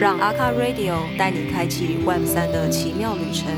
[0.00, 3.52] 让阿卡 Radio 带你开启 Web 三的奇妙旅程，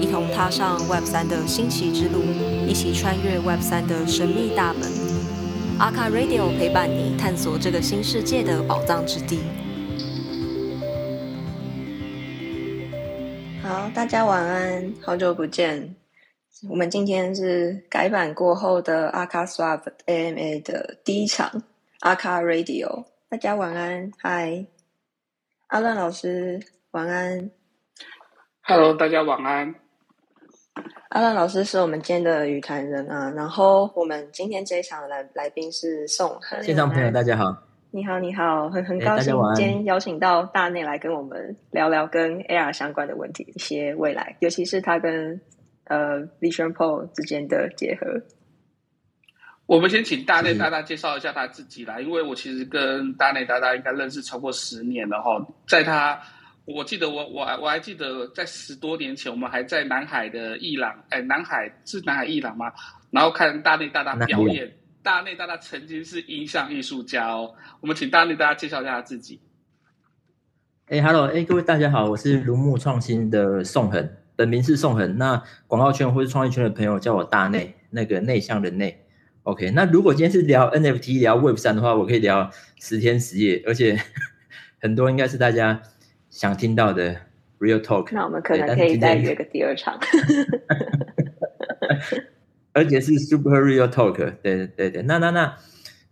[0.00, 2.20] 一同踏上 Web 三的新奇之路，
[2.66, 4.82] 一起穿越 Web 三的神秘大门。
[5.78, 9.38] 阿卡 Radio 陪伴你探索这个新世界的宝藏之地。
[13.62, 15.94] 好，大家晚安，好久不见。
[16.68, 21.62] 我们今天是改版过后的阿卡 Swap AMA 的第一场
[22.00, 24.66] 阿卡 Radio，大家晚安，嗨，
[25.68, 26.58] 阿乱老师
[26.92, 27.50] 晚安
[28.62, 29.74] ，Hello，大家晚安。
[31.10, 37.54] 阿乱老师是我们今天的语坛人啊，然后我们今天这一场来来宾是宋恒，现场朋友大家好，
[37.90, 45.38] 你好你好，很很高兴今天邀请到大内来跟我们聊聊跟 AR 相关的问题，一些未来，尤其是他跟。
[45.90, 48.20] 呃，Vision Pro 之间的结合。
[49.68, 55.46] 我们先请大内大大介绍一下他自己啦，因为我其实跟大内大大应该认识超过十年了哈。
[55.68, 56.18] 在他，
[56.64, 62.72] 我记得我我我还记得在十多年前，我们还在南海的艺廊，哎，南海是南海艺廊吗？
[63.10, 64.72] 然后看大内大大表演。
[65.02, 67.54] 大内大大曾经是音像艺术家哦。
[67.80, 69.38] 我们请大内大家介绍一下他自己。
[70.86, 74.16] 哎，Hello，哎，各位大家好，我是如木创新的宋恒。
[74.34, 79.04] 本名是宋恒，那广告圈或是创意圈的朋友叫我大内，那个内向的内。
[79.48, 83.98] OK，那如果今天是聊 NFT、聊 Web 三的话，我可以聊十天十夜，而且
[84.78, 85.80] 很多应该是大家
[86.28, 87.16] 想听到的
[87.58, 88.10] Real Talk。
[88.12, 89.98] 那我们可能可以再约个第二场，
[92.74, 94.34] 而且是 Super Real Talk。
[94.42, 95.56] 对对对，那那那，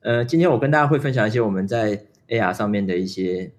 [0.01, 3.53] 呃，今天我跟大家会分享一些我们在 AR 上面的一些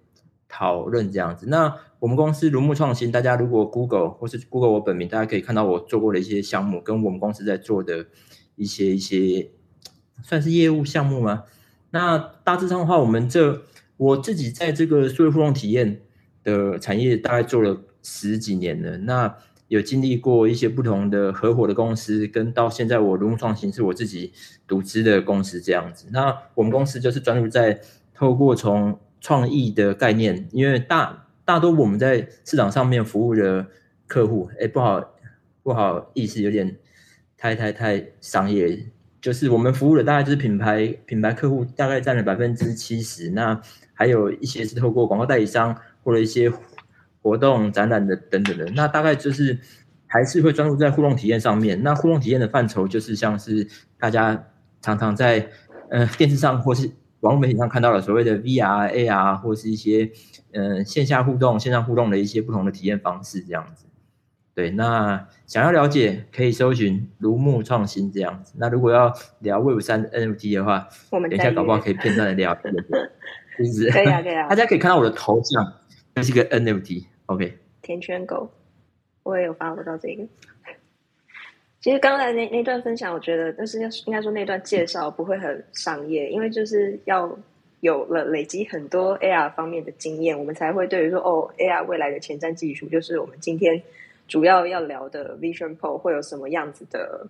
[0.50, 1.46] 讨论，这样子。
[1.50, 8.08] 那我们公司如木创新，大家如果 Google 或是 Google 我本名，大家可以看到我做过的一些项目，跟我们公司在做的
[8.56, 9.52] 一些一些
[10.24, 11.44] 算是业务项目吗？
[11.92, 13.64] 那大致上的话，我们这
[13.98, 16.02] 我自己在这个数位互动体验
[16.44, 19.36] 的产业大概做了十几年了，那
[19.68, 24.34] 有经历过一些不同的合伙的公司，跟到现在我如创新是我自己
[24.68, 26.08] 独资的公司这样子。
[26.12, 27.80] 那我们公司就是专注在
[28.14, 31.24] 透过从创意的概念，因为大。
[31.48, 33.68] 大多我们在市场上面服务的
[34.06, 35.14] 客户，哎，不好
[35.64, 36.76] 不好意思，有点
[37.38, 38.86] 太太太商业，
[39.22, 43.30] 就是我们服务的大概就是品牌品牌客户，大概占了百分之七十。
[43.32, 43.60] 那
[43.94, 46.52] 还有一些是透过广告代理商或者一些
[47.22, 48.66] 活动展览的等等的。
[48.76, 49.60] 那大概就是
[50.06, 51.82] 还是会专注在互动体验上面。
[51.84, 53.68] 那互动体验的范畴就是像是
[53.98, 54.48] 大家
[54.82, 55.50] 常常在
[55.90, 56.90] 呃电视上或是
[57.22, 60.12] 网络媒体上看到的所谓的 VR、AR 或是一些。
[60.54, 63.86] 嗯，线下互动、线上互动的一些不同的体验方式，这样子。
[64.58, 68.56] 对，那想要了解，可以搜寻如木创新这样子。
[68.58, 72.72] 那如果要聊 Web 三 NFT 的话，我们等一下搞不好可以片段的聊， 是
[73.58, 73.92] 不是？
[73.92, 74.48] 可以啊，可以啊。
[74.50, 75.74] 大家可以看到我的头像，
[76.16, 77.06] 这是一个 NFT。
[77.28, 77.60] OK。
[77.84, 78.50] 甜圈狗，
[79.22, 80.24] 我也有发布到这个。
[81.80, 87.38] 其实刚才那那段分享，我觉得，但是要应该说那段介绍不会很商业，因为就是要。
[87.82, 93.80] 有了累积很多 AR 方面的经验，我们才会对于说哦，AR 未来的前瞻技术，就是我们今天
[94.28, 97.28] 主要要聊的 Vision Pro 会有什么样子的，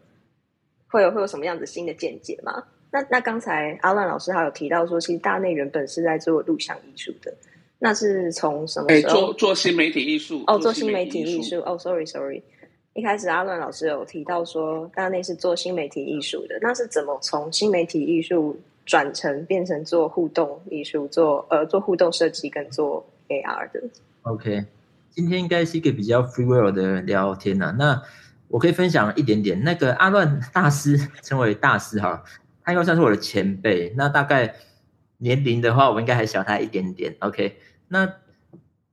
[0.87, 2.63] 会有会有什么样子新的见解吗？
[2.91, 7.33] 那那刚才阿乱老师还有提到说，其实大内原本是在做录像艺术的，
[7.79, 10.43] 那是从什么时候做做新媒体艺术？
[10.47, 11.59] 哦，做新媒体艺术。
[11.65, 12.41] 哦，sorry sorry，
[12.93, 18.57] 一开始阿乱老师有提到说大内是做新媒体艺术的，那是怎么从新媒体艺术？
[18.87, 23.83] 转成变成做互动艺术，做呃做互动设计跟做 AR 的。
[24.21, 24.63] OK，
[25.17, 27.73] 今天应该是一个比较 free will 的聊天呐。
[27.75, 27.99] 那
[28.49, 29.63] 我可以分享一点点。
[29.63, 32.23] 那个阿乱大师 称为大师哈，
[32.63, 33.91] 他应该算是我的前辈。
[33.97, 34.53] 那大概
[35.17, 37.15] 年龄的话，我应该还小他一点点。
[37.21, 37.57] OK，
[37.87, 38.07] 那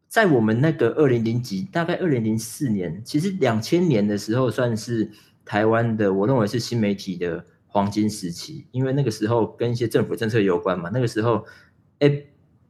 [0.08, 5.10] 在我们那个二零零几，大概二零零四年，其实两千年的时候，算是
[5.44, 7.44] 台湾的，我认为是新媒体的。
[7.66, 10.90] 黄金时期，因为那个时候跟一些政府政策有关嘛。
[10.94, 11.44] 那个时候，
[11.98, 12.22] 哎，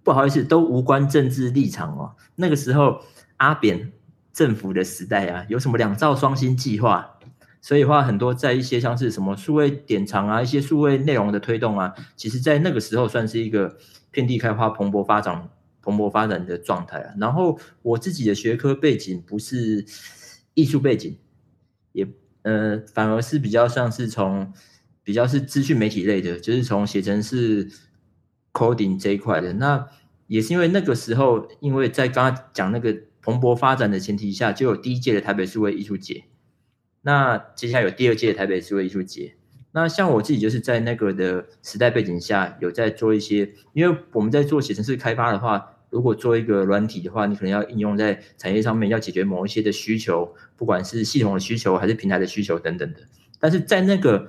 [0.02, 2.16] 不好意思，都无关政治立场哦。
[2.36, 3.02] 那个时候，
[3.36, 3.92] 阿扁
[4.32, 7.18] 政府的时代啊，有什么两兆双星计划，
[7.60, 13.78] 所以话很多在一些像是什么数位典藏啊，一些数位内容的推动啊，其实在那个时候算是一个
[14.10, 15.48] 遍地开花、蓬勃发展、
[15.82, 17.14] 蓬勃发展的状态啊。
[17.18, 19.84] 然后我自己的学科背景不是
[20.54, 21.16] 艺术背景，
[21.92, 22.06] 也
[22.42, 24.52] 呃，反而是比较像是从。
[25.06, 27.70] 比较是资讯媒体类的，就是从写成是
[28.54, 29.52] coding 这一块的。
[29.52, 29.86] 那
[30.28, 36.24] 也是因为那个时候，因为在刚刚讲那个蓬勃发展的前提下，就有第一届的台北数位艺术节。
[37.00, 39.34] 那接下来有第二届的台北数位艺术节。
[39.72, 53.00] 那像我自己就是在那个的时代背景下，有在做一些，因为我们在做写程式开发的话，如果做一个软体的话，你可能要应用在产业上面，要解决某一些的需求，不管是系统的需求还是平台的需求等等的。
[53.40, 54.28] 但是在那个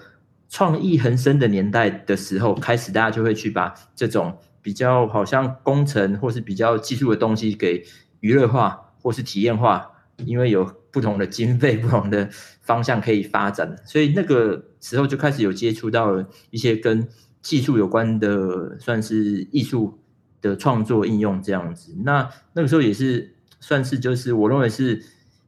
[0.49, 7.85] 创意横生的年代的时候，开始大家就会去把这种比较好像工程或是比较技术的东西给
[8.19, 9.87] 娱乐化或是体验化，
[10.25, 12.27] 因为有不同的经费、 不同的
[12.61, 17.07] 方向可以发展，所以那个时候就开始有接触到了一些跟
[17.43, 19.99] 技术有关的，算是艺术
[20.41, 21.95] 的创作应用这样子。
[22.03, 25.03] 那那个时候也是算是就是我认为是，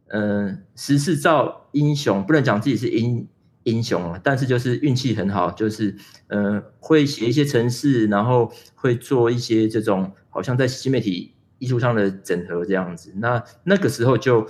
[0.10, 3.28] 嗯，时势造英雄，不能讲自己是英。
[3.64, 5.94] 英雄啊，但是就是运气很好，就是
[6.28, 13.14] 呃会写一些程式，然后会做一些这种好像在新媒体艺术上的整合这样子。
[13.18, 14.48] 那那个时候就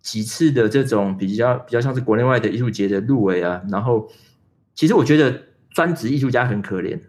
[0.00, 3.62] 几次的这种比较比较像是国内外的艺术节的入围啊。
[3.70, 4.08] 然后
[4.74, 7.00] 其实我觉得专职艺术家很可怜，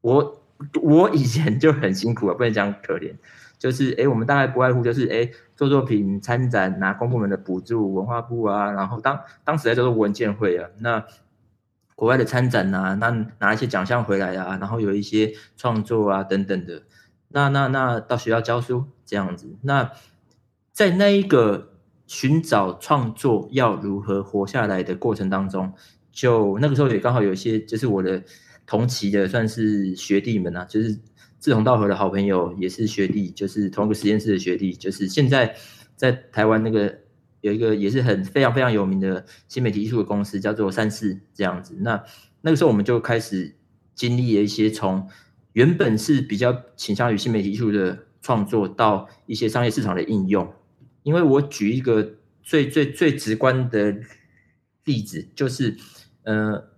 [0.00, 0.42] 我
[0.82, 3.14] 我以前就很辛苦啊，不能讲可怜。
[3.56, 11.02] 就是哎，我们大概不外乎就是哎，做作品参展拿公部门的补助，文化部啊，然后当当时在做文件会啊，那
[11.94, 13.08] 国外的参展啊，那
[13.38, 16.82] 拿一些奖项回来啊，然后有一些创作啊等等的，
[17.34, 19.90] 那那那到学校教书这样子，那
[20.72, 21.74] 在那一个
[22.06, 25.72] 寻找创作要如何活下来的过程当中，
[26.10, 28.22] 就那个时候也刚好有一些就是我的
[28.64, 30.98] 同期的算是学弟们啊，就是。
[31.40, 35.54] 志同道合的好朋友也是学弟，就是同一个实验室的学弟，就是现在
[35.94, 37.00] 在台湾那个
[37.42, 41.76] 有一个也是很非常非常有名的新媒体艺术的公司，叫做三四这样子。
[41.80, 42.02] 那
[42.40, 43.54] 那个时候我们就开始
[43.94, 45.06] 经历了一些从
[45.54, 50.52] 原本是比较倾向于新媒体艺术的创作，到一些商业市场的应用。
[51.02, 53.96] 因为我举一个最最最直观的
[54.84, 55.76] 例子，就是
[56.22, 56.68] 呃。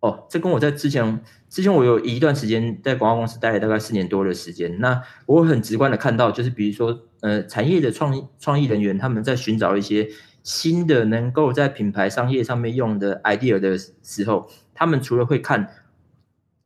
[0.00, 4.78] 哦，这跟我在之前，之前我有一段时间在广告公司待了大概四年多的时间。
[4.78, 10.10] 那我很直观的看到，就是比如说，呃，产业的创创意人员他们在寻找一些
[10.42, 15.70] 新的能够在品牌商业上面用的 idea 的时候，他们除了会看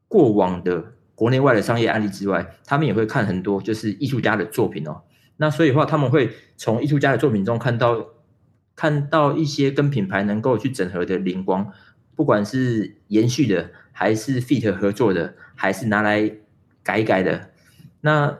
[0.08, 5.02] 过往的国内外的商业案例之外，他们也会看很多就是艺术家的作品哦。
[5.38, 8.06] 那所以的话，他们会从艺术家的作品中看到
[8.76, 11.72] 看到一些跟品牌能够去整合的灵光。
[12.14, 16.32] 不管是延续的，还是 fit 合作的，还是拿来
[16.84, 17.50] 改改的，
[18.02, 18.38] 那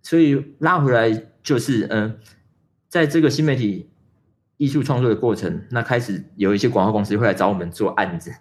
[0.00, 2.18] 所以拉回来就是，嗯，
[2.88, 3.90] 在这个新媒体
[4.58, 8.32] 艺术创作的过程，那开始有一些广告公司会来找我们做案子。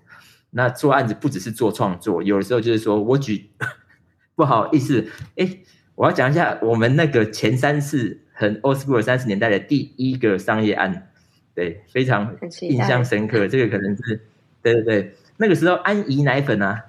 [0.57, 3.49] 那做案子不只是做创作，有的时候就是说我举
[4.35, 5.05] 不好意思，
[5.35, 5.59] 哎，
[5.95, 11.09] 我要讲一下我们那个前三次很 old school 三十年代的第一个商业案，
[11.53, 13.47] 对，非常印象深刻。
[13.47, 14.21] 这个可能是。
[14.61, 16.85] 对对对，那个时候安怡奶粉啊，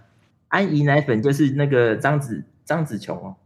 [0.49, 3.37] 安怡奶粉就是那个张子张子琼哦，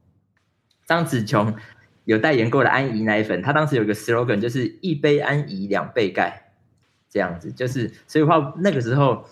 [0.86, 1.56] 张子琼
[2.04, 6.52] 有代言过的安怡奶粉，他当时有个 slogan 就是一杯安怡两倍钙，
[7.10, 9.24] 这样子，就是所以话那个时候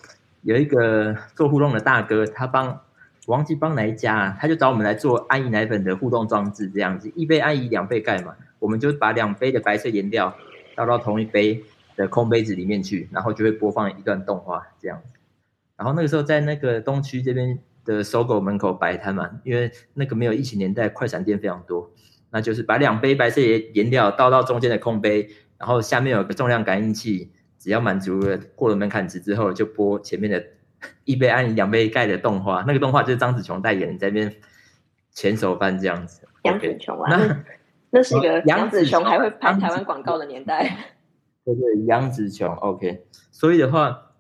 [0.42, 2.80] 有一个做互动的大哥，他帮
[3.26, 10.36] 我忘记帮哪一家，他就找我们来做安怡奶粉的互动装置，这样子，一杯安怡两杯钙嘛，我们就把两杯的白色颜料
[10.74, 11.64] 倒到同一杯。
[11.98, 15.18] 的空杯子里面去，然后就会播放一段动画这样子。
[15.76, 21.90] 然后那个时候在那个东区这边的搜狗门口摆摊嘛，因为那个没有疫情年代，快闪店非常多。
[22.30, 25.28] 那就是把两杯白色颜颜料倒到中间的空杯，
[25.58, 30.44] 然后下面有个重量感应器，只要满足了过了门槛值之后，就播前面的
[31.04, 32.64] 一杯安两杯盖的动画。
[32.66, 34.36] 那个动画就是张子琼代言，在那边
[35.12, 36.26] 前手翻这样子。
[36.44, 37.44] 杨子琼啊，那
[37.90, 40.94] 那是一个杨子琼还会拍台湾广告的年代。
[41.44, 43.06] 对对，杨子琼，OK。
[43.30, 44.12] 所以的话，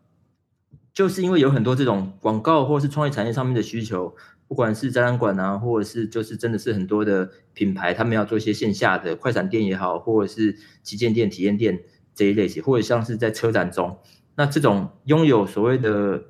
[0.92, 4.16] 就是因为有很多这种广告或是创业产业上面的需求，
[4.48, 11.78] 不管是展览馆啊，或者是就是真的是很多的品牌，他们要做一些线下的快闪店也好，或者是旗舰店、体验店
[12.18, 13.96] 这一类型，或者像是在车展中，
[14.34, 16.20] 那这种拥有所谓的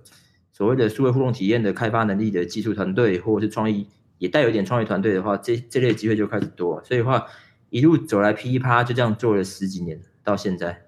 [0.53, 6.85] 所谓的数位互动体验的开发能力的技术团队，或者是创意也带有点创意团队的话，这这类机会就开始多。
[6.85, 7.27] 所以的话，
[7.71, 10.85] 一路走来噼里啪啦就这样做了十几年，到现在。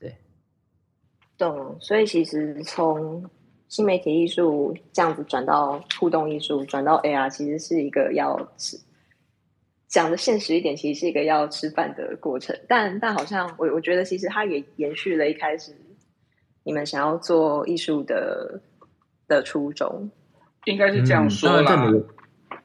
[0.00, 0.16] 对
[1.38, 3.30] 懂，所以其实从
[3.68, 8.36] 新媒体艺术这样子转到互动艺术，转到 AR，其实是一个要
[9.92, 12.58] 讲的现实一点，其实是一个要吃饭的过程。
[12.66, 15.72] 但但好像我我觉得，其实它也延续了一开始
[16.64, 18.60] 你们想要做艺术的
[19.28, 20.10] 的初衷，
[20.64, 21.92] 应该是这样说啦。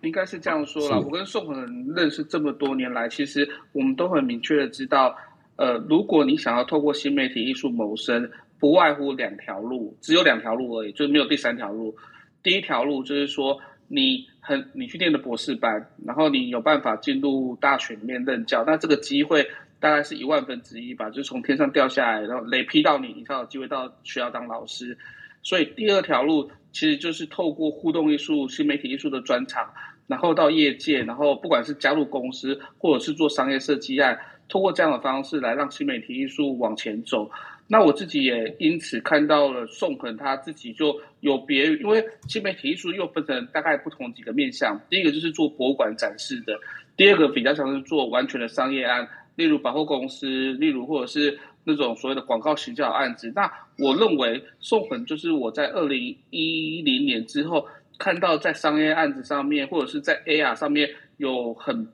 [0.02, 0.98] 应该是这样说啦。
[0.98, 5.16] 我跟宋恒认识这么多年来，其实我们都很明确的知道，
[5.58, 8.32] 呃，如果你想要透过新媒体艺术谋生。
[8.60, 11.96] 不外乎两条路，只有两条路而已，就是没有第三条路。
[12.42, 19.48] 第一条路就是说，你很你去念的博士班，然后你有办法进入大学里面任教，那这个机会
[19.80, 24.98] 大概是一万分之一吧，就从天上掉下来，然后雷劈到你，你才有机会到学校当老师。
[25.44, 29.72] 所以第二条路其实就是透过互动艺术、新媒体艺术的专长，
[30.08, 37.30] 然后到业界，然后不管是加入公司或者是做商业设计案，通过这样的方式来让新媒体艺术往前走。
[37.70, 44.80] 那我自己也因此看到了宋恒他自己就有别，因为新媒体艺术又分成大概不同几个面向。
[44.90, 46.58] 第一个就是做博物馆展示的，
[46.96, 49.06] 第二个比较像是做完全的商业案，
[49.36, 53.34] 例如百货公司，例如或者是那种所谓的广告行销案子。
[53.36, 61.86] 那我认为宋恒就是我在二零一零年之后看到在商业案子上面，或者是在 AR 上面有很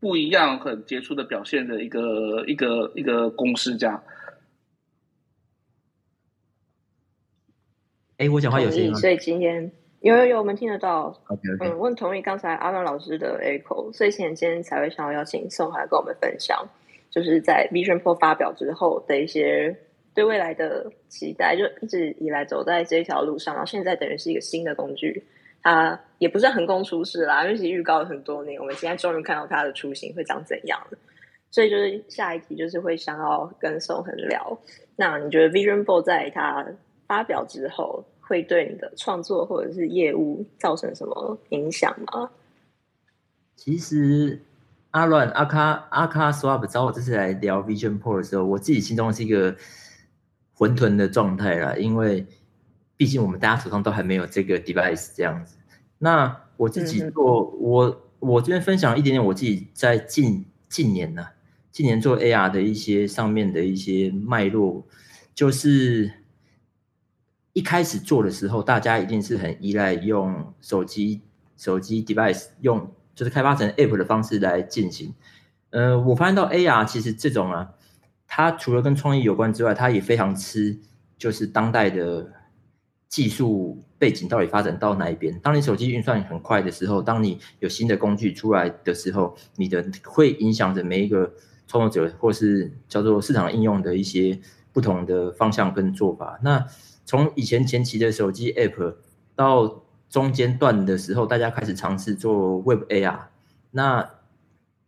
[0.00, 4.02] 不一样、很杰出的表现的一个一个一个公司这样。
[8.20, 8.98] 哎，我讲话有声音吗？
[8.98, 11.04] 所以今天有有有，我们听得到。
[11.28, 11.70] OK OK。
[11.70, 16.62] 嗯，问同意刚才阿伦老师的 echo，所以今天才会想要邀请宋海跟我们分享，
[17.10, 19.74] 就是在 Vision Pro 发表之后的一些
[20.14, 25.24] 对未来的期待，就一直以来走在这一条路上，然后现在等于是一个新的工具，
[25.62, 30.98] 它也不是横空出世啦，因为其实预告了很多年，我们今天终于看到它的雏形会长怎样了。
[31.50, 34.58] 所以就是下一题就是会想要跟宋恒聊，
[34.96, 36.66] 那你觉得 Vision Pro 在它
[37.10, 38.04] 发表之后？
[38.30, 42.30] 会对你的创作或者是业务造成什么影响吗？
[43.56, 44.40] 其实
[44.92, 49.56] 阿乱阿卡阿卡 Swap 找我这次来聊 Vision Pro 的时候，我自己心中是一个
[50.54, 52.24] 混沌的状态啦，因为
[52.96, 55.56] 毕竟我们大家手上都还没有这个 device 这样子。
[55.98, 61.26] 那我自己做，我我这边分享一点点我自己在近近年呢，
[61.72, 64.84] 近年做 AR 的一些上面的一些脉络，
[65.34, 66.12] 就是。
[67.52, 71.22] 一开始做的时候，大家一定是很依赖用手机、
[71.56, 75.14] 手机 device 用，就是开发成 app 的方式来进行。
[75.70, 77.70] 呃，我发现到 AR 其实这种啊，
[78.26, 80.78] 它除了跟创意有关之外，它也非常吃
[81.18, 82.32] 就是当代的
[83.08, 85.38] 技术背景到底发展到哪一边。
[85.40, 91.32] 当你手机运算很快的时候，当你有新的工具出来的时候，你的会影响着每一个
[91.66, 94.40] 创作者或是叫做市场应用的一些
[94.72, 96.38] 不同的方向跟做法。
[96.42, 96.64] 那
[97.10, 98.94] 从以前前期的手机 App
[99.34, 103.18] 到中间段的时候，大家开始尝试做 Web AR，
[103.72, 104.08] 那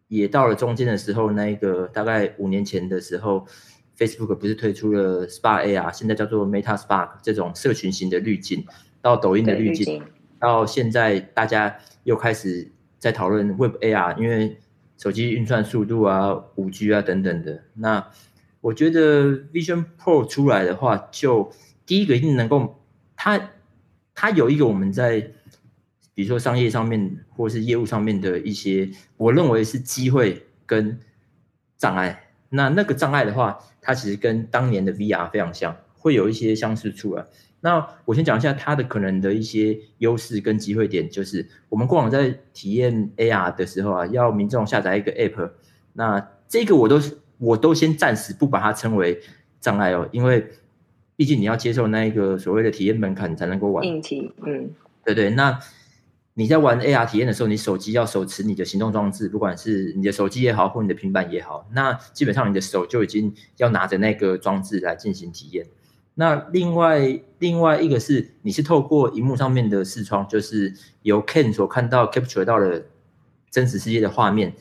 [0.06, 3.44] 也到了中间的时候，那个大概五年前的时候
[3.98, 8.64] ，Facebook 不是推出了 Spark AR，现在叫做 Meta Spark 这种社群型的滤镜，
[9.00, 10.00] 到抖音的滤镜，
[10.38, 14.60] 到现在大家又开始在讨论 Web AR，因为
[14.96, 17.64] 手机运算速度啊、五 G 啊等等的。
[17.74, 18.08] 那
[18.60, 21.50] 我觉得 Vision Pro 出来的话，就
[21.84, 22.80] 第一个一定能够，
[23.16, 23.50] 它
[24.14, 25.20] 它有一个我们在
[26.14, 30.98] 比如说商业上面或是业务上面的一些，我认为是机会跟
[31.78, 32.24] 障碍。
[32.50, 37.26] 那那个障碍的话，它其实跟当年的 VR 非常像，会有一些相似处啊。
[37.60, 45.50] 那我先讲一下它的可能的一些优势跟机会点，就是我们过往在体验 AR 的时候啊，要民众下载一个 App，
[45.94, 49.20] 那这个我都是我都先暂时不把它称为
[49.60, 50.46] 障碍哦，因为。
[51.22, 53.84] 毕竟你要接受那一个所谓的体验门槛才能够玩。
[53.86, 54.70] 硬体，嗯，
[55.04, 55.30] 对对。
[55.30, 55.56] 那
[56.34, 65.64] 你在玩 AR 体验的时候，你手机要手持你的行动装置，不管是你的手机也好，或你的平板也好，那基本上你的手就已经要拿着那个装置来进行体验。
[66.16, 72.86] 那另外另外一个是，你是透过荧幕上面的视窗，就是由 Ken 所看到 capture 到的
[73.48, 74.54] 真实世界的画面，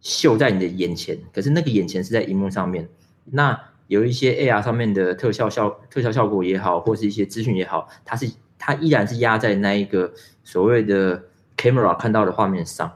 [0.00, 1.18] 秀在你的眼前。
[1.32, 2.88] 可是那个眼前是在荧幕上面，
[3.24, 3.60] 那。
[3.86, 10.12] 有一些 AR 上面的特效效特效效果也好，或是一些资讯也好，它是它依然是压在那一个
[10.42, 11.24] 所谓的
[11.56, 12.90] camera 看到的画面上。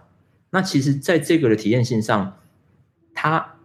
[0.50, 2.38] 那其实，在这个的体验性上，
[3.14, 3.56] 它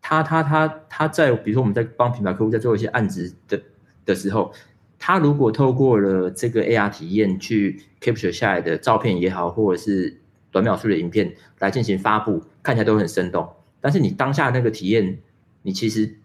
[0.00, 3.60] 它它它它在比如说我们在帮品牌客户在做一些案子的
[4.04, 4.52] 的时候，
[5.00, 10.20] 它如果透过了这个 AR 体验去 capture 下来的照片也好，或者是
[10.52, 13.48] 短秒数的影片来进行发布，看起来都很生动。
[13.80, 15.18] 但是你当下那个体验，
[15.62, 16.18] 你其实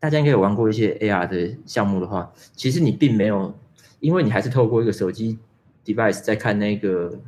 [0.00, 3.52] 大家应该有玩过一些 AR 的项目的话，其实你并没有，
[3.98, 5.36] 因为你还是透过一个手机
[5.84, 7.18] device 在看那个，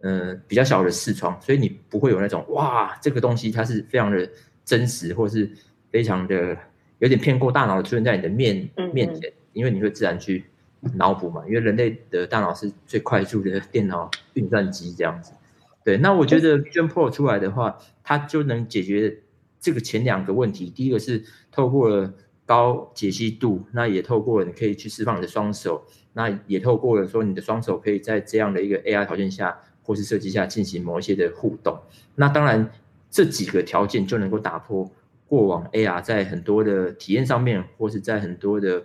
[0.00, 4.26] 呃，比较小的视窗，所以你不会有那种哇，这个东西它是非常的
[4.64, 5.50] 真实，或是
[5.90, 6.56] 非常的
[7.00, 10.46] 有点骗过大脑的出现在你的面面前，因为你会自然去
[10.94, 15.32] 脑补嘛，因为人类的大脑是最快速的电脑运算机这样子。
[15.84, 19.18] 对，那我觉得 Vision Pro 出来的话，它就能解决。
[19.60, 22.12] 这个前两个问题，第一个是透过了
[22.46, 31.78] 高解析度，那也透过了你可以去释放你的双手，那也透过了说你的双手可以在这样的一个 AR 条件下或是设计下进行某一些的互动。
[32.16, 32.70] 那当然
[33.10, 34.90] 这几个条件就能够打破
[35.26, 38.82] 过往 AR 在很多的体验上面或是在很多的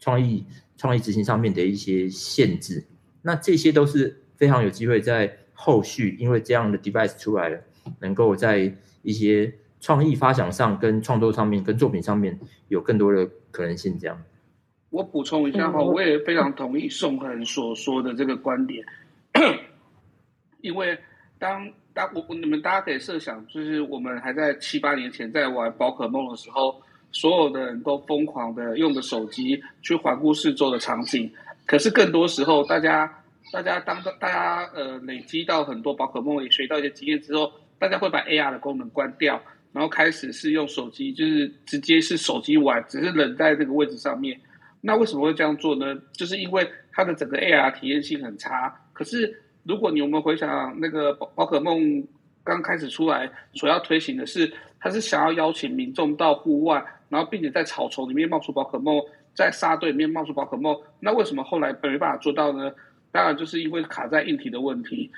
[0.00, 0.44] 创意
[0.76, 2.84] 创意执行上面的一些限制。
[3.22, 7.60] 那这些都是非常有机会在后续因为这样的 device 出来了，
[8.00, 13.98] 能够在一些创意发想上、跟创作上面、跟作品上面有更多的可能性。
[13.98, 14.18] 这样，
[14.88, 18.82] 我补充一下哈，我也非常同意宋恒所说的这个观点，
[20.62, 20.98] 因为
[21.38, 26.80] 当当我你们大家可以设想，就是我们还在七八年前在玩宝可梦的时候，
[27.12, 31.30] 所有的人都疯狂的用着手机去环顾四周的场景，
[31.66, 33.22] 可是更多时候，大家
[33.52, 37.52] 大家当大家呃累积到很多宝可梦也学到一些经验之后。
[37.76, 39.38] 大家会把 AR 的功能关掉，
[39.74, 44.40] 然后开始是用手机，就是直接是手机玩，只是冷在这个位置上面。
[44.80, 46.00] 那为什么会这样做呢？
[46.12, 48.72] 就是因为它的整个 AR 体验性很差。
[48.92, 52.06] 可是如果你有没有回想那个宝宝可梦
[52.44, 59.00] 刚开始出来，所要推行的是，它是想要邀请民众到户外，然后并且在草丛里面冒出宝可梦，
[59.34, 60.80] 在沙堆里面冒出宝可梦。
[61.00, 62.72] 那为什么后来没办法做到呢？
[63.10, 65.10] 当然就是因为卡在硬体的问题。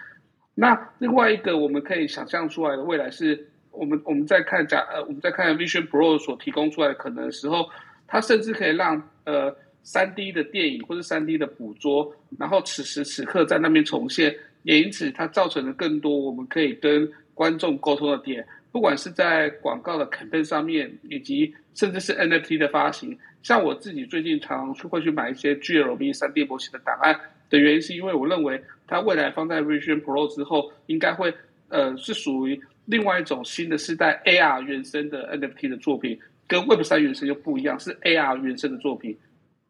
[0.54, 7.68] 那另外一个我们可以想象出来的未来是，我们我们在看假呃我们在看 Vision Pro 所提供出来的可能时候，
[8.06, 27.18] 它甚至可以让呃三 D 的电影或者三 D 的捕捉，然后此时此刻在那边重现，也因此它造成了更多我们可以跟观众沟通的点，不管是在广告的 campaign 上面，以及甚至是 NFT 的发行，像我自己最近常常会去买一些 GLB 三 D 模型的档案。
[27.48, 31.32] 的原因是因为我认为它未来放在 Vision Pro 之后，应该会
[31.68, 39.16] 呃是属于另外一种新的时代 AR 原生的 NFT 的作品，跟 Web 三原生又不一样，是 AR 原生的作品。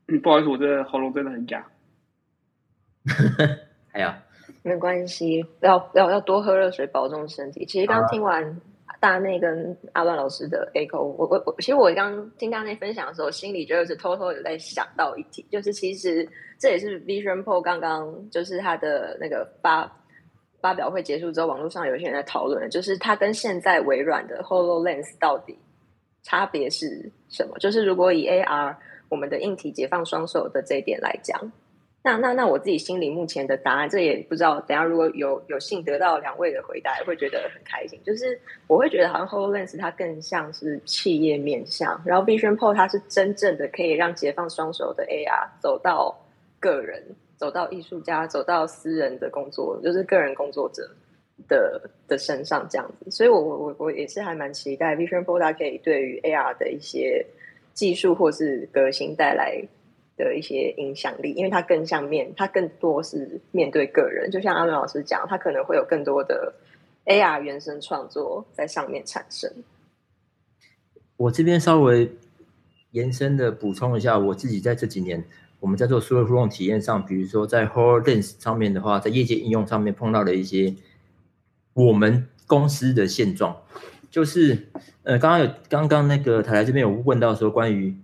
[0.08, 1.66] 嗯，不好意思，我的喉咙真的很哑。
[3.92, 4.10] 还有，
[4.62, 7.66] 没关系，要要要多喝热水，保重身体。
[7.66, 8.60] 其实刚听完。
[8.98, 16.26] 大内跟阿乱老师的 echo，我我我，其实我刚听大内分享的时候，心里就是偷偷有在想到一题，就是其实
[16.58, 19.84] 这也是 Vision Pro 刚刚就是他的那个发
[20.66, 25.56] 发表会结束之后，网络上有些人在讨论，就是它跟现在微软的 HoloLens 到底
[26.24, 27.56] 差别是什么？
[27.60, 28.74] 就是如果以 AR
[29.08, 31.40] 我们的硬体解放双手的这一点来讲。
[32.02, 34.60] 那那那我自己心里目前的答案，这也不知道。
[34.60, 38.00] 等下如果有有幸得到两位的回答，会觉得很开心。
[38.04, 46.16] 就是我会觉得，好像 Hololens 它更像是企业面向，然后 Vision Pro 它是真正的可以让解放双手的 AR 走到
[46.60, 47.02] 个人，
[47.36, 50.88] 走到艺术家，走到私人的工作，就是个人工作者
[51.48, 53.10] 的的身上这样子。
[53.10, 57.24] 所以我我我我也是还蛮期待 Vision Pro 它可以对于 AR 的一些
[57.72, 59.62] 技术或是革新带来。
[60.18, 64.30] 的一些影响力，因为它更像面，它更多是面对个人。
[64.30, 66.54] 就像阿伦老师讲，他可能会有更多的
[67.04, 69.52] AR 原生创作在上面产生。
[71.18, 72.10] 我这边稍微
[72.92, 75.22] 延伸的补充一下，我自己在这几年
[75.60, 80.74] 我们在做数位互动体验上，比如说在 HoloLens 上面的话，在业界应用上面碰到了一些
[81.74, 83.56] 我们公司的现状，
[84.10, 84.68] 就是
[85.02, 87.94] 呃，刚刚有刚刚那个台台这边有问到说关于。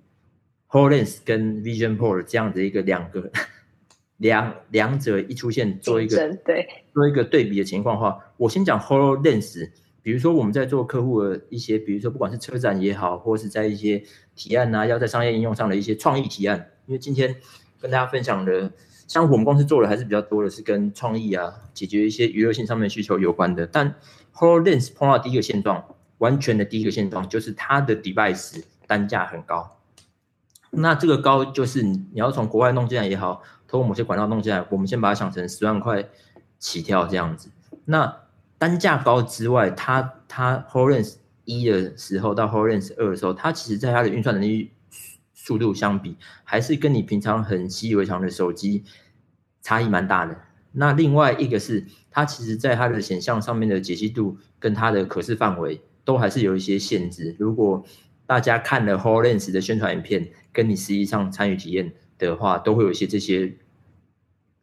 [0.69, 3.31] HoloLens 跟 Vision Pro 这样的一个两个
[4.17, 9.69] 两两者一出现做一个对做一个对比的情况的话，我先讲 HoloLens。
[10.03, 14.03] 比如说我们在做客户的一些，比如说不管是车展也好，或是在一些
[14.35, 16.71] 提案呐，要在商业应用上的一些创意提案。
[16.87, 17.37] 因为今天
[17.81, 18.73] 跟大家分享的，
[19.07, 23.67] 像我们公司做的还是比较多的是跟创意啊，解决一些娱乐性上面需求有关的。
[23.67, 23.95] 但
[24.35, 25.85] HoloLens 碰到第一个现状，
[26.19, 29.79] 完全的第一个现状就是它的 device 单价很高。
[30.71, 36.09] 那这个高就是你要从国外弄进来也好，通过某些管道弄进来，我们先把它想成十万块
[36.59, 37.51] 起跳这样子。
[37.85, 38.22] 那
[38.63, 44.71] 单价高之外，它它 Hololens 一的时候到 Hololens 二的时候，它其实在它的运算能力
[45.35, 48.85] 速度相比，还是跟你平常很习以为常的手机
[49.63, 50.43] 差异蛮大的。
[50.71, 57.35] 那另外一个是，它其实在它的显像上面的解析度跟它的可视范围都还是有一些限制。
[57.41, 57.85] 如果
[58.27, 63.57] 大家看了 Hololens 的宣传影片，跟你实际上参与体验的话，都会有一些这些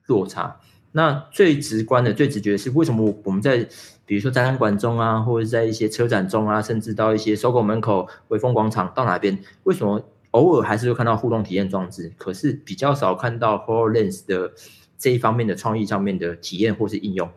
[0.05, 0.61] 落差。
[0.91, 3.67] 那最直观的、最直觉的是，为什么我们在
[4.05, 14.51] 比如说展览馆中啊，或者在一些车展中啊，甚至到一些收购门口、威风广场到哪边，为什么偶尔还是会看到互动体验装置，可是比较少看到 Hololens 的
[14.97, 17.29] 这一方面的创意上面的体验或是应用？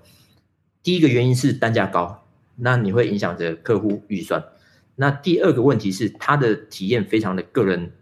[0.83, 2.25] 第一个原因是单价高，
[2.57, 4.43] 那你会影响着客户预算。
[4.97, 7.93] 那第二个问题是，它的体验非常的个人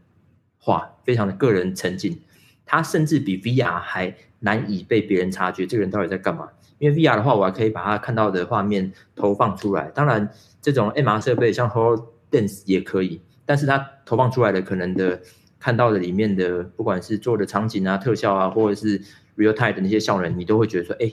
[0.58, 2.20] 化，非常的个人沉浸。
[2.70, 6.48] 它甚至比 VR 还难以被别人察觉这个人到底在干嘛。
[6.78, 9.90] 因为 VR 的话，我还可以把它看到的画面投放出来。
[9.92, 10.30] 当然，
[10.62, 15.20] 这种 MR 设备像 HoloLens 也可以，但是它投放出来的可能的
[15.58, 19.00] 看到的里面的，不管是做的场景啊、特效啊，或者是
[19.36, 21.12] real time 的那些效能，你都会觉得说，哎，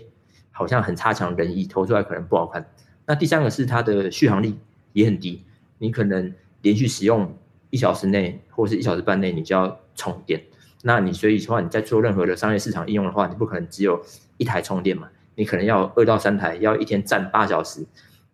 [0.51, 2.63] 好像很差强人意，投出来可能不好看。
[3.07, 4.59] 那第三个是它的续航力
[4.93, 5.43] 也很低，
[5.79, 7.35] 你可能连续使用
[7.71, 10.39] 一小时内或是一小时半内，你就要充电。
[10.83, 14.01] 那你所以的话，你在做任何的商业市场应用的话，你不可能只有
[14.37, 15.09] 一台充电嘛？
[15.35, 17.85] 你可能要二到三台，要一天站八小时，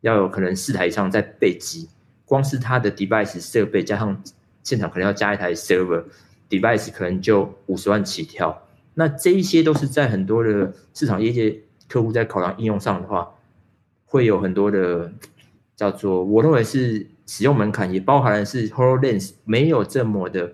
[0.01, 1.89] 要有可能四台以上在备机。
[2.25, 4.23] 光是它的 device 设备加上
[4.63, 8.65] 现场可能要加一台 server，device 可能就五十万起跳。
[8.93, 13.31] 那这一些都是在很多的市场业界客户在考量应用上的话，
[14.05, 15.11] 会有很多的
[15.75, 20.53] 叫做我认为是使用门槛，也包含的是 Hololens 没有这么的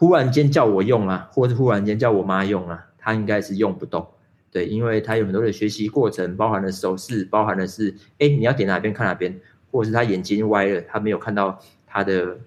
[0.00, 4.08] 忽然间叫我用啊，或是忽然间叫我妈用啊，它应该是用不动。
[4.50, 9.38] 对，因为它有很多的学习过程，包含了手势，包含的是，哎，你要点哪边看哪边，
[9.70, 12.38] 或者是他眼睛歪了，他没有看到它的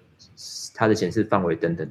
[0.74, 1.88] 它的显示范围等等，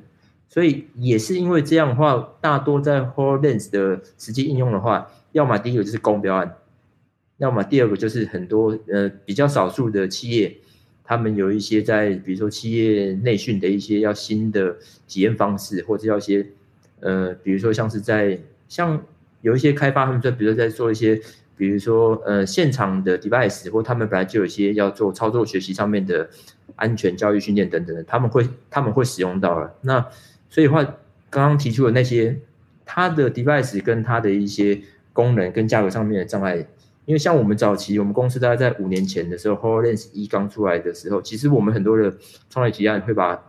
[0.49, 6.57] 所以也是因为这样的话，大多在 Hololens 的实际应用的话，要么第一个就是公标案，
[7.37, 10.57] 要么第二个就是很多呃比较少数的企业，
[11.03, 16.45] 他们有一些在比如说企业内训的一些要新的体验方式，或者要一些
[16.99, 19.03] 呃比如说像是在像。
[19.43, 21.19] 有一些开发，他们在比如说在做一些，
[21.57, 26.29] 比如说呃现场的 device，或他们本来就有一些要做操作学习上面的
[26.77, 29.75] 安全教育训练等等的，他们会他们会使用到了。
[29.81, 30.07] 那
[30.49, 30.81] 所以话，
[31.29, 32.39] 刚刚提出的那些，
[32.85, 34.79] 它的 device 跟它的一些
[35.11, 36.65] 功能跟价格上面的障碍，
[37.05, 42.13] 因为像我们早期我们公司大概在五年前的时候，Hololens 一刚出来的时候，其实我们很多的
[42.49, 43.43] 创业提案会把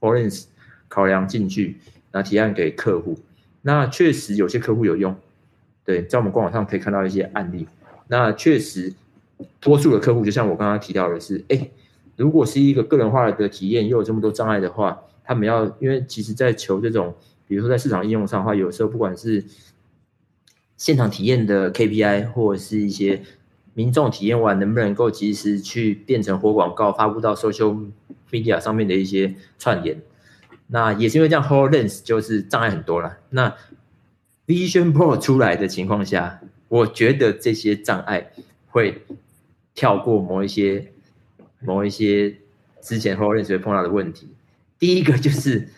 [0.00, 0.44] Hololens
[0.88, 1.78] 考量进去，
[2.12, 3.18] 然后提案给客户。
[3.62, 5.16] 那确实有些客户有用，
[5.84, 7.66] 对，在我们官网上可以看到一些案例。
[8.06, 8.94] 那确实，
[9.58, 11.68] 多数的客户就像我刚刚提到的是，哎，
[12.14, 17.12] 如果是一个个人化的体验又有这么多障碍的话，他们要因为其实在求这种，
[17.48, 19.44] 比如说在市场应用上的话，有时候不管是
[20.76, 23.22] 现场体验的 KPI，或者是一些
[23.74, 27.90] 民众体验完能不能够及时去变成活广告发布到 social
[28.30, 30.00] media 上面的一些串联。
[30.68, 33.18] 那也是因为这样，Whole Lens 就是障碍很多了。
[33.30, 33.54] 那
[34.46, 38.32] Vision Pro 出来的情况下，我觉得这些障碍
[38.68, 39.02] 会
[39.74, 40.92] 跳过某一些、
[41.60, 42.36] 某一些
[42.80, 44.28] 之前 Whole Lens 会碰到的问题。
[44.78, 45.68] 第一个就是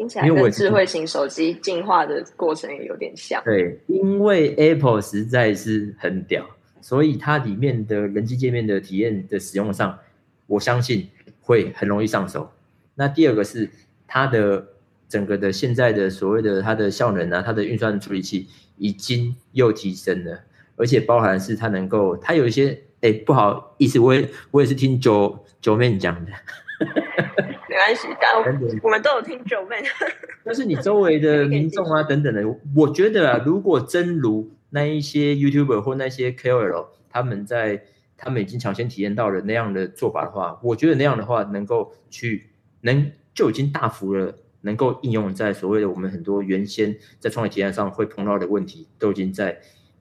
[0.00, 3.42] 听起来跟智慧型手机进化的过程也有点像。
[3.44, 6.46] 对，因为 Apple 实在是很屌，
[6.80, 9.98] 所以它里面的人机界面的体验的使用上，
[10.46, 11.10] 我相信
[11.42, 12.50] 会很容易上手。
[12.94, 13.68] 那第二个是。
[14.12, 14.66] 它的
[15.08, 20.40] 整个的现在的所谓的它的效能啊，它的运算处理器已经又提升了，
[20.74, 26.32] 而且包含是它能够，它有一些哎不好意思，我也我也是听九九妹讲的，
[26.80, 27.39] 没
[27.80, 28.36] 关系，但
[28.82, 29.76] 我们都有听九妹。
[30.44, 32.42] 但是你周围的民众啊等等的，
[32.76, 37.82] 我觉得啊，如果真如那一些 YouTuber 或那些 KOL 他们在
[38.16, 42.50] 他们已经抢先体验到了那样的做法的话，我觉得那样的话能够去
[42.82, 43.12] 能。
[43.32, 49.58] 就已经大幅了，能够应用在所谓的我们很多原先在创业体验上会碰到的问题，都已经在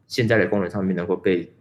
[0.07, 1.53] 现在的功能上面能够被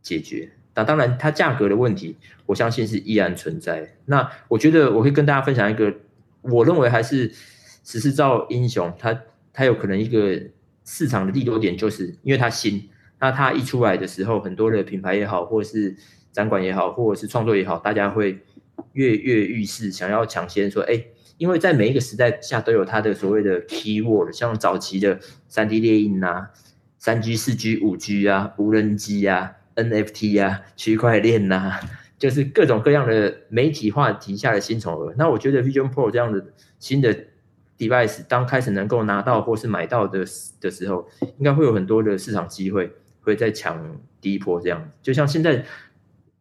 [0.00, 0.48] 解决。
[0.76, 3.96] 那当然，它价格的问题，我相信是依然存在。
[4.04, 5.92] 那我觉得我会跟大家分享一个，
[6.42, 7.32] 我认为还是
[7.82, 9.18] 十四兆英雄，它
[9.52, 10.40] 它有可能一个
[10.84, 12.88] 市场的利多点，就是因为它新。
[13.18, 15.96] 那它一出来的时候，很多的品牌也好，或者是
[16.30, 18.38] 展馆也好，或者是创作也好，大家会
[18.92, 21.02] 跃跃欲试，想要抢先说，哎。
[21.38, 26.48] 因为在每一个时代下都有它的所谓的 key word，像早期的三 D 列印啊、
[26.98, 31.78] 三 G、四 G、五 G 啊、无人机啊、NFT 啊、区块链呐，
[32.18, 35.14] 就是各种各样的媒体话题下的新宠儿。
[35.16, 36.44] 那我觉得 Vision Pro 这样的
[36.80, 37.16] 新的
[37.78, 40.24] device 当开始能够拿到或是买到的
[40.60, 41.08] 的时候，
[41.38, 44.90] 应该会有很多的市场机会会在抢第一波这样。
[45.00, 45.64] 就像现在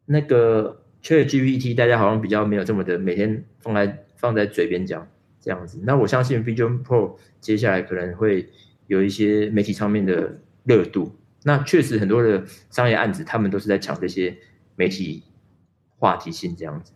[0.05, 4.01] 那个 Chat GPT，大家好像比较没有这么的每天放在。
[4.17, 5.05] 放在嘴边讲
[5.39, 8.49] 这样子，那我相信 Vision Pro 接下来可能会
[8.87, 11.13] 有一些媒体上面的热度。
[11.47, 14.35] 那确实很多的商业案子，他们都是在抢这些
[14.75, 15.23] 媒体
[15.99, 16.91] 话题性这样子。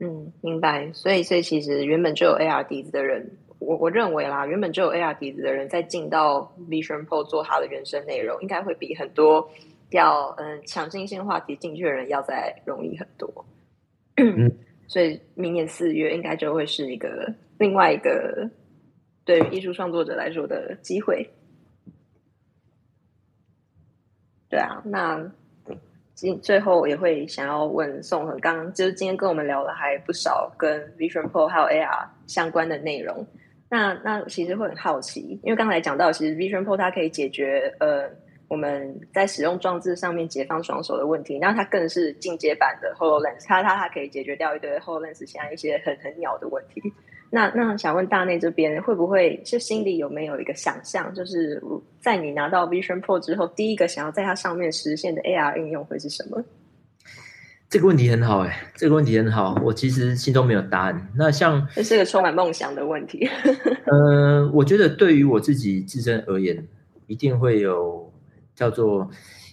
[0.00, 0.92] 嗯，明白。
[0.92, 9.50] 所以，所以其实原本就有 AR 底子的人，我我认为啦，原本就有 AR 底子的人，在进到 Vision Pro 做他的原生内容，应该会比很多
[9.88, 13.46] 要嗯抢新鲜话题进去的人要再容易很多。
[14.16, 14.52] 嗯。
[14.86, 18.46] 所以明年四月应该就会是一个另外一个
[19.24, 21.26] 对于艺术创作者来说的机会。
[24.54, 25.20] 对啊，那
[26.14, 33.26] 今最后也会想要问宋恒，刚就是今天跟我们聊了还不少跟 Vision Pro 还有 AR 相关的内容。
[33.68, 38.08] 那那其实会很好奇，因为刚才讲到，其实 Vision Pro 它可以解决呃
[38.46, 46.80] 我们在使用装置上面解放双手的问题，那它更是进阶版的 Hololens，它它它可以解决掉一堆 Hololens 现在一些很很鸟的问题。
[47.34, 51.60] 那那想问大内这边会不会是心里有没有一个想象，就是
[52.00, 56.44] 在你拿到 Vision Pro 之后，第一个想要在它上面实现的 AR 应用会是什么？
[57.68, 61.08] 这个问题很好哎，这个问题很好，我其实心中没有答案。
[61.16, 63.28] 那像这是个充满梦想的问题。
[63.86, 66.68] 呃，我觉得对于我自己自身而言，
[67.08, 68.12] 一定会有
[68.54, 69.10] 叫做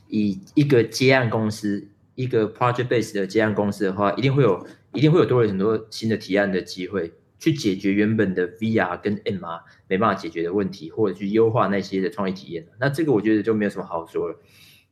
[0.07, 4.63] 以一个接案公司，一个 project base 的接案公司的话，一定会有，
[4.93, 12.67] 一定会有多了很多新的提案的机会，去解决原本的 VR 跟 MR 没办法解决的问题，或者去优化那些的创意体验。
[12.79, 14.39] 那这个我觉得就没有什么好说了。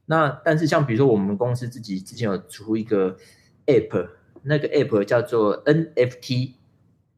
[0.08, 3.16] 那但是像比如说我们公司自己之前有出一个
[3.68, 4.10] app，
[4.42, 6.54] 那个 app 叫做 NFT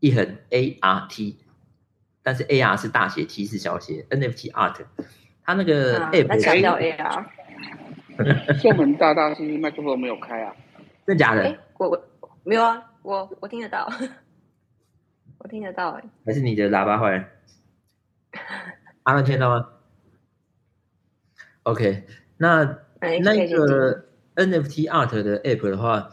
[0.02, 1.36] 一横 ART，
[2.22, 4.82] 但是 AR 是大写，T 是小写，NFT Art，
[5.46, 7.26] 它那个 app 强调 AR。
[8.62, 10.54] 厦门大大是麦克风没有开啊？
[11.08, 11.58] 真假的？
[11.78, 12.10] 我我
[12.44, 13.89] 没有啊，我我听得到，
[15.44, 16.04] 我听得到哎。
[16.26, 17.26] 还是你的喇叭坏了？
[19.04, 19.68] 阿 能听到吗
[21.64, 22.06] ？OK。
[22.38, 22.64] 那
[23.22, 26.10] 那个 NFT art 的 app 的话，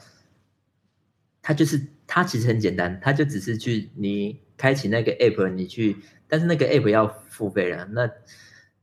[1.43, 7.87] 它就是它其实很简单，它就只是去你开启那个 app，你去，但是那个 app 要付费了。
[7.93, 8.11] 那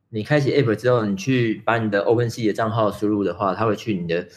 [0.09, 4.27] 你开启 app 之后，你去把你的 OpenSea 的账号输入的话，它会去你的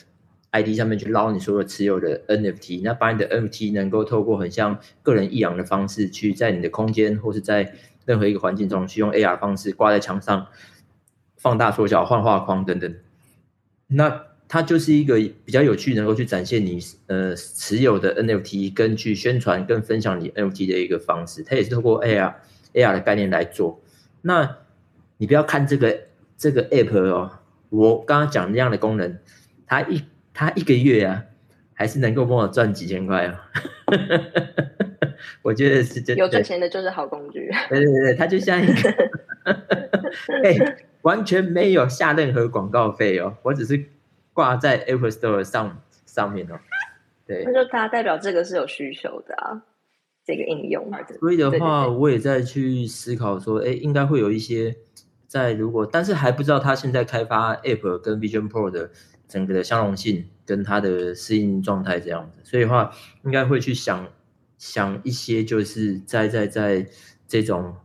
[0.50, 7.74] ID 上面去捞你所有持有的 NFT，那把你的 NFT 能够透过很像个人一样的方式，去在你的空间或是在
[8.06, 10.46] 任何一个环境中，去用 AR 方式挂在墙上。
[11.40, 12.96] 放大、缩小、换画框等等，
[13.86, 21.44] 那它就是一个比较有趣，能够去展现你呃持有的 NFT，跟去宣传、跟分享你 NFT 的一个方式。
[21.44, 22.34] 它也是透过 AR、
[22.74, 23.80] AR 的概念来做。
[24.22, 24.56] 那
[25.18, 26.00] 你不要看这个
[26.36, 29.16] 这个 App 哦，我刚刚讲那样的功能，
[29.64, 30.02] 它一
[30.38, 31.24] 它一个月啊，
[31.74, 33.34] 还是能够帮我赚几千块哦。
[35.42, 37.50] 我觉得是真有赚钱的就是好工具。
[37.68, 38.90] 对对对，他就像一个，
[40.44, 40.84] 哎。
[41.02, 43.82] 完全没有下任何广告费哦，我只是
[44.34, 46.58] 挂在 Apple Store 上上面哦。
[47.24, 49.62] 对，那就它代表这个是有需求的啊，
[50.26, 50.90] 这个应用。
[51.20, 54.76] 所以的话，我也在去思考说，哎，应该会有一些
[55.28, 58.90] 在如果，但是还不知道它现在开发 App 跟 Vision Pro 的
[59.28, 62.40] 整个的相容性跟它的适应状态这样子。
[62.42, 62.90] 所以的话，
[63.24, 64.08] 应该会去想
[64.56, 66.88] 想一些，就是在在在
[67.26, 67.76] 这种。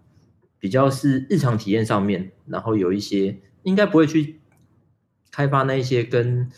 [0.59, 4.39] 比较是日常体验上面，然后有一些应该不会去
[5.29, 6.49] 开发那一些跟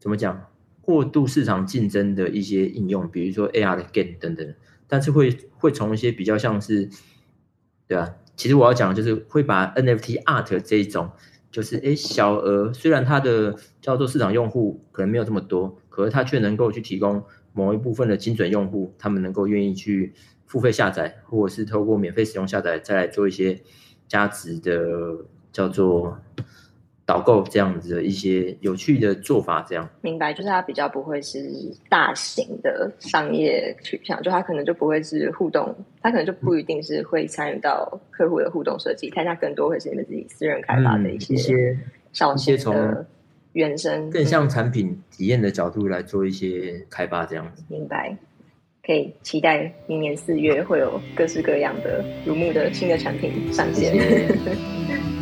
[0.00, 0.48] 怎么讲
[0.80, 4.52] 过度市场竞争的一些应用，比如说 AR 的 game 等等，
[4.88, 6.90] 但是会会从一些比较像是，
[7.86, 8.16] 对吧？
[8.34, 11.12] 其实我要讲的就是会把 NFT art 这一种，
[11.52, 20.12] 就是哎小额，虽然它的叫做市场用户可能没有这么多，可是它却能够去提供某一部分的精准用户，他们能够愿意去。
[20.44, 23.62] 付费下载，或者是透过免费使用下载，再来做一些
[24.06, 26.18] 价值的叫做
[27.12, 31.46] 导购这样子的一些有趣的做法，这样明白，就是它比较不会是
[31.90, 41.78] 大型的商业取向，就它可能就不会是互动，它可能就不一定是会参与到客户的互动设计，它它更多会是你们自己私人开发的一些一些
[42.12, 43.04] 小些从
[43.52, 48.16] 原生更像产品体验的角度来做一些开发，这样子明白。
[48.82, 53.92] 可以期待明年四月会有各式各样的如木的新的产品上线。